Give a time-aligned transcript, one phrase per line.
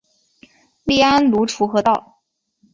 [0.83, 2.19] 隶安庐滁和道。